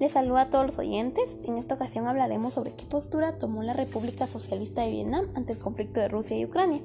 [0.00, 1.36] Les saludo a todos los oyentes.
[1.44, 5.58] En esta ocasión hablaremos sobre qué postura tomó la República Socialista de Vietnam ante el
[5.58, 6.82] conflicto de Rusia y Ucrania.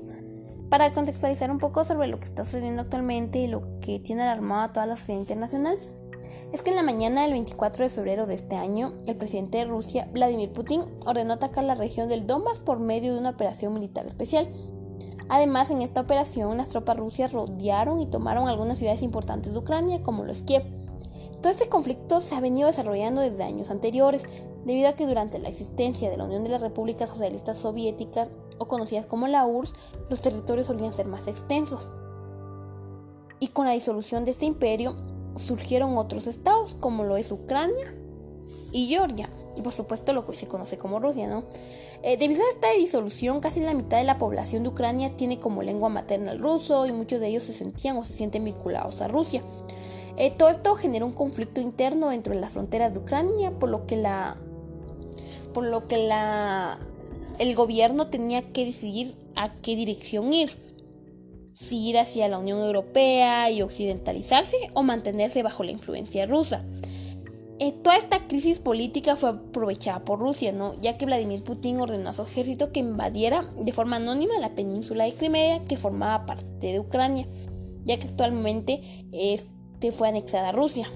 [0.69, 4.61] Para contextualizar un poco sobre lo que está sucediendo actualmente y lo que tiene alarmado
[4.61, 5.77] a toda la sociedad internacional,
[6.53, 9.65] es que en la mañana del 24 de febrero de este año, el presidente de
[9.65, 14.05] Rusia, Vladimir Putin, ordenó atacar la región del Donbass por medio de una operación militar
[14.05, 14.49] especial.
[15.29, 20.03] Además, en esta operación, las tropas rusas rodearon y tomaron algunas ciudades importantes de Ucrania,
[20.03, 20.63] como los Kiev.
[21.41, 24.25] Todo este conflicto se ha venido desarrollando desde años anteriores,
[24.65, 28.67] debido a que durante la existencia de la Unión de las Repúblicas Socialistas Soviéticas, o
[28.67, 29.73] conocidas como la URSS,
[30.09, 31.87] los territorios solían ser más extensos.
[33.39, 34.95] Y con la disolución de este imperio
[35.35, 37.95] surgieron otros estados, como lo es Ucrania
[38.73, 41.43] y Georgia, y por supuesto lo que se conoce como Rusia, ¿no?
[42.03, 45.63] Eh, debido a esta disolución, casi la mitad de la población de Ucrania tiene como
[45.63, 49.07] lengua materna el ruso y muchos de ellos se sentían o se sienten vinculados a
[49.07, 49.41] Rusia.
[50.19, 53.87] Eh, todo esto generó un conflicto interno dentro de las fronteras de Ucrania, por lo
[53.87, 54.37] que la
[55.53, 56.77] por lo que la
[57.39, 60.49] el gobierno tenía que decidir a qué dirección ir.
[61.55, 66.65] Si ir hacia la Unión Europea y occidentalizarse o mantenerse bajo la influencia rusa.
[67.59, 70.73] Eh, toda esta crisis política fue aprovechada por Rusia, ¿no?
[70.81, 75.03] ya que Vladimir Putin ordenó a su ejército que invadiera de forma anónima la península
[75.03, 77.25] de Crimea que formaba parte de Ucrania,
[77.83, 79.45] ya que actualmente es
[79.91, 80.91] fue anexada a Rusia.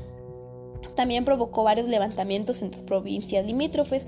[0.95, 4.05] También provocó varios levantamientos en las provincias limítrofes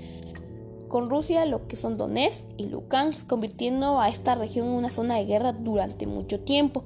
[0.88, 5.16] con Rusia, lo que son Donetsk y Lugansk, convirtiendo a esta región en una zona
[5.16, 6.84] de guerra durante mucho tiempo.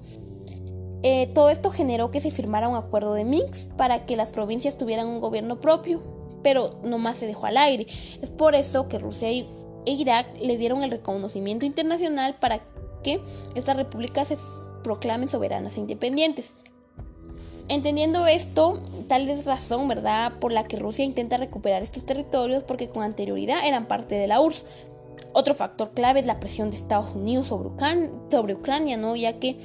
[1.03, 4.77] Eh, todo esto generó que se firmara un acuerdo de Minsk para que las provincias
[4.77, 6.03] tuvieran un gobierno propio,
[6.43, 7.87] pero no más se dejó al aire.
[8.21, 9.47] Es por eso que Rusia e
[9.87, 12.61] Irak le dieron el reconocimiento internacional para
[13.03, 13.21] que
[13.55, 14.37] estas repúblicas se
[14.83, 16.53] proclamen soberanas e independientes.
[17.71, 22.89] Entendiendo esto, tal es razón, ¿verdad?, por la que Rusia intenta recuperar estos territorios porque
[22.89, 24.65] con anterioridad eran parte de la URSS.
[25.35, 29.15] Otro factor clave es la presión de Estados Unidos sobre, Ucrania, ¿no?
[29.15, 29.57] ya que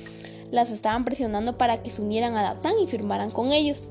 [0.51, 3.87] las estaban presionando para que se unieran a la OTAN y firmaran con ellos.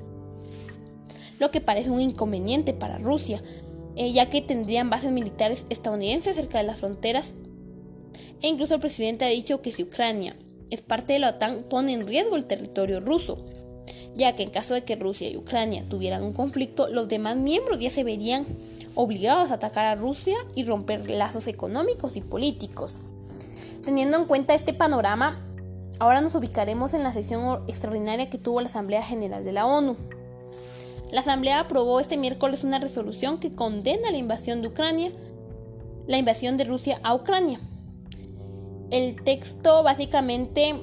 [1.41, 3.43] Lo que parece un inconveniente para Rusia,
[3.97, 7.34] eh, ya que tendrían bases militares estadounidenses cerca de las fronteras.
[8.43, 10.37] E incluso el presidente ha dicho que si Ucrania
[10.71, 13.44] es parte de la OTAN pone en riesgo el territorio ruso
[14.16, 17.80] ya que en caso de que Rusia y Ucrania tuvieran un conflicto, los demás miembros
[17.80, 18.47] ya se verían
[18.94, 23.00] obligados a atacar a Rusia y romper lazos económicos y políticos.
[23.84, 25.44] Teniendo en cuenta este panorama,
[25.98, 29.97] ahora nos ubicaremos en la sesión extraordinaria que tuvo la Asamblea General de la ONU.
[31.10, 35.12] La Asamblea aprobó este miércoles una resolución que condena la invasión de Ucrania,
[36.06, 37.60] la invasión de Rusia a Ucrania.
[38.91, 40.75] El texto básicamente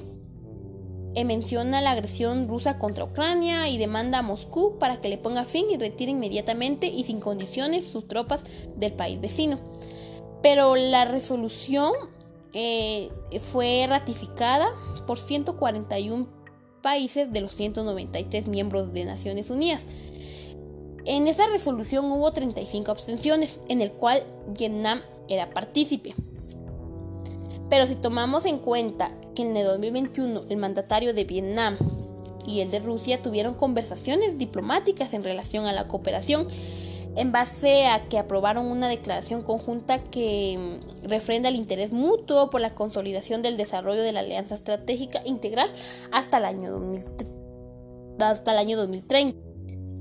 [1.24, 5.66] menciona la agresión rusa contra Ucrania y demanda a Moscú para que le ponga fin
[5.70, 8.44] y retire inmediatamente y sin condiciones sus tropas
[8.76, 9.60] del país vecino.
[10.42, 11.92] Pero la resolución
[12.54, 14.68] eh, fue ratificada
[15.06, 16.26] por 141
[16.82, 19.86] países de los 193 miembros de Naciones Unidas.
[21.04, 24.24] En esa resolución hubo 35 abstenciones, en el cual
[24.56, 26.14] Vietnam era partícipe.
[27.72, 31.78] Pero si tomamos en cuenta que en el 2021 el mandatario de Vietnam
[32.46, 36.46] y el de Rusia tuvieron conversaciones diplomáticas en relación a la cooperación,
[37.16, 42.60] en base a que aprobaron una declaración conjunta que mm, refrenda el interés mutuo por
[42.60, 45.72] la consolidación del desarrollo de la alianza estratégica integral
[46.10, 46.78] hasta el año,
[48.18, 49.38] hasta el año 2030.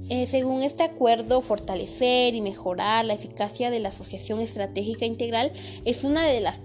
[0.09, 5.53] Eh, según este acuerdo, fortalecer y mejorar la eficacia de la Asociación Estratégica Integral
[5.85, 6.59] es una de las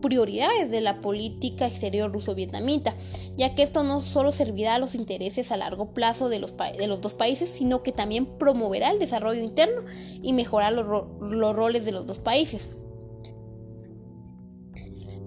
[0.00, 2.94] prioridades de la política exterior ruso-vietnamita,
[3.36, 6.86] ya que esto no solo servirá a los intereses a largo plazo de los, de
[6.86, 9.82] los dos países, sino que también promoverá el desarrollo interno
[10.22, 12.86] y mejorar los, roles de los dos países.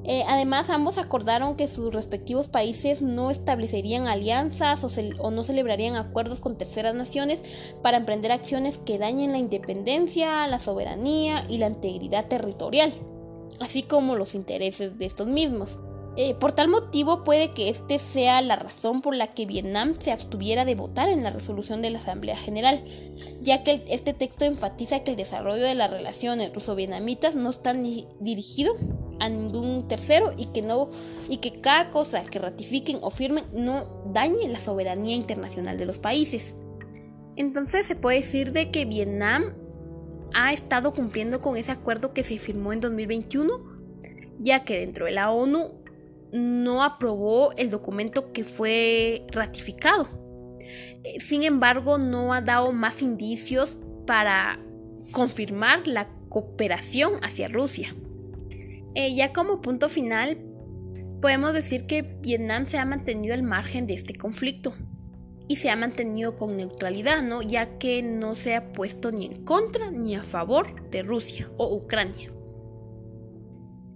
[0.06, 6.42] Eh, además, ambos acordaron que sus respectivos países no establecerían alianzas o, no celebrarían acuerdos
[6.42, 12.28] con terceras naciones para emprender acciones que dañen la independencia, la soberanía y la integridad
[12.28, 12.92] territorial
[13.60, 15.80] así como los intereses de estos mismos.
[16.16, 20.12] Eh, por tal motivo puede que este sea la razón por la que Vietnam se
[20.12, 22.80] abstuviera de votar en la resolución de la Asamblea General,
[23.42, 28.76] ya que este texto enfatiza que el desarrollo de las relaciones ruso-vietnamitas no está dirigido
[29.20, 30.88] a ningún tercero y que no
[31.30, 35.98] y que cada cosa que ratifiquen o firmen no dañe la soberanía internacional de los
[35.98, 36.54] países.
[37.36, 39.56] Entonces se puede decir de que Vietnam
[40.34, 43.52] ha estado cumpliendo con ese acuerdo que se firmó en 2021,
[44.40, 45.84] ya que dentro de la ONU
[46.32, 50.08] no aprobó el documento que fue ratificado.
[51.04, 53.78] Eh, sin embargo, no ha dado más indicios
[54.08, 54.60] para
[55.12, 57.94] confirmar la cooperación hacia Rusia.
[58.96, 60.38] Eh, ya como punto final,
[61.22, 64.74] podemos decir que Vietnam se ha mantenido al margen de este conflicto
[65.48, 67.42] y se ha mantenido con neutralidad, ¿no?
[67.42, 71.74] ya que no se ha puesto ni en contra ni a favor de Rusia o
[71.76, 72.32] Ucrania.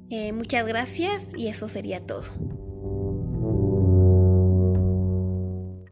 [0.09, 2.56] Eh, muchas gracias y eso sería todo.